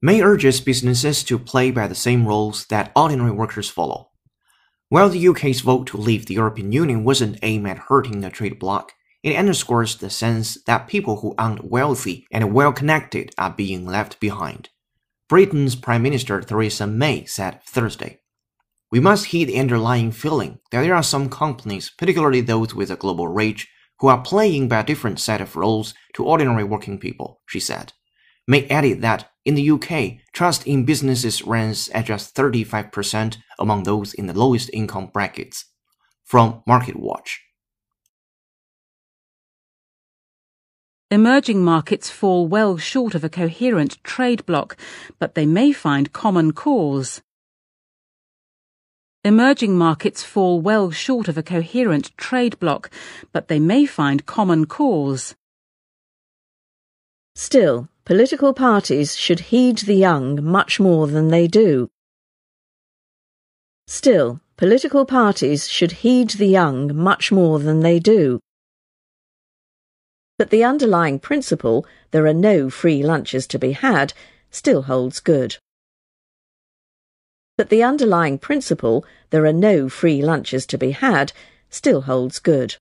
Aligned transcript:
May 0.00 0.22
urges 0.22 0.62
businesses 0.62 1.22
to 1.24 1.38
play 1.38 1.70
by 1.70 1.86
the 1.86 1.94
same 1.94 2.26
rules 2.26 2.64
that 2.66 2.92
ordinary 2.96 3.30
workers 3.30 3.68
follow. 3.68 4.08
While 4.88 5.10
the 5.10 5.28
UK's 5.28 5.60
vote 5.60 5.86
to 5.88 5.98
leave 5.98 6.24
the 6.24 6.34
European 6.34 6.72
Union 6.72 7.04
wasn't 7.04 7.38
aimed 7.42 7.68
at 7.68 7.76
hurting 7.90 8.22
the 8.22 8.30
trade 8.30 8.58
bloc, 8.58 8.92
it 9.22 9.36
underscores 9.36 9.96
the 9.96 10.08
sense 10.08 10.56
that 10.64 10.88
people 10.88 11.20
who 11.20 11.34
aren't 11.36 11.70
wealthy 11.70 12.26
and 12.32 12.54
well 12.54 12.72
connected 12.72 13.34
are 13.36 13.50
being 13.50 13.84
left 13.84 14.18
behind. 14.18 14.70
Britain's 15.28 15.76
Prime 15.76 16.02
Minister 16.02 16.40
Theresa 16.40 16.86
May 16.86 17.26
said 17.26 17.62
Thursday. 17.64 18.20
We 18.90 18.98
must 18.98 19.26
heed 19.26 19.50
the 19.50 19.60
underlying 19.60 20.10
feeling 20.10 20.58
that 20.72 20.80
there 20.80 20.94
are 20.94 21.02
some 21.02 21.28
companies, 21.28 21.90
particularly 21.90 22.40
those 22.40 22.74
with 22.74 22.90
a 22.90 22.96
global 22.96 23.28
reach, 23.28 23.68
who 24.00 24.08
are 24.08 24.22
playing 24.22 24.68
by 24.68 24.80
a 24.80 24.84
different 24.84 25.20
set 25.20 25.40
of 25.40 25.56
roles 25.56 25.94
to 26.14 26.24
ordinary 26.24 26.64
working 26.64 26.98
people, 26.98 27.40
she 27.46 27.60
said. 27.60 27.92
May 28.46 28.66
added 28.68 29.02
that 29.02 29.30
in 29.44 29.54
the 29.54 29.70
UK, 29.70 30.22
trust 30.32 30.66
in 30.66 30.84
businesses 30.84 31.42
ranks 31.42 31.88
at 31.94 32.06
just 32.06 32.34
35% 32.34 33.36
among 33.58 33.84
those 33.84 34.12
in 34.14 34.26
the 34.26 34.38
lowest 34.38 34.70
income 34.72 35.10
brackets. 35.12 35.66
From 36.24 36.62
MarketWatch. 36.68 37.38
Emerging 41.12 41.64
markets 41.64 42.08
fall 42.08 42.46
well 42.46 42.76
short 42.76 43.16
of 43.16 43.24
a 43.24 43.28
coherent 43.28 44.02
trade 44.04 44.46
bloc, 44.46 44.76
but 45.18 45.34
they 45.34 45.44
may 45.44 45.72
find 45.72 46.12
common 46.12 46.52
cause. 46.52 47.20
Emerging 49.22 49.76
markets 49.76 50.22
fall 50.22 50.62
well 50.62 50.90
short 50.90 51.28
of 51.28 51.36
a 51.36 51.42
coherent 51.42 52.16
trade 52.16 52.58
bloc, 52.58 52.90
but 53.32 53.48
they 53.48 53.60
may 53.60 53.84
find 53.84 54.24
common 54.24 54.64
cause. 54.64 55.34
Still, 57.34 57.88
political 58.06 58.54
parties 58.54 59.18
should 59.18 59.40
heed 59.40 59.78
the 59.78 59.94
young 59.94 60.42
much 60.42 60.80
more 60.80 61.06
than 61.06 61.28
they 61.28 61.46
do. 61.46 61.90
Still, 63.86 64.40
political 64.56 65.04
parties 65.04 65.68
should 65.68 65.92
heed 65.92 66.30
the 66.30 66.46
young 66.46 66.96
much 66.96 67.30
more 67.30 67.58
than 67.58 67.80
they 67.80 67.98
do. 67.98 68.40
But 70.38 70.48
the 70.48 70.64
underlying 70.64 71.18
principle, 71.18 71.84
there 72.10 72.26
are 72.26 72.32
no 72.32 72.70
free 72.70 73.02
lunches 73.02 73.46
to 73.48 73.58
be 73.58 73.72
had, 73.72 74.14
still 74.50 74.82
holds 74.82 75.20
good. 75.20 75.58
But 77.60 77.68
the 77.68 77.82
underlying 77.82 78.38
principle, 78.38 79.04
there 79.28 79.44
are 79.44 79.52
no 79.52 79.90
free 79.90 80.22
lunches 80.22 80.64
to 80.64 80.78
be 80.78 80.92
had, 80.92 81.34
still 81.68 82.00
holds 82.00 82.38
good. 82.38 82.76